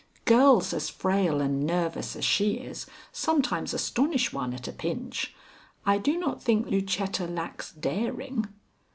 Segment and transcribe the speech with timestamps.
[0.25, 5.35] "Girls as frail and nervous as she is, sometimes astonish one at a pinch.
[5.85, 8.47] I do not think Lucetta lacks daring."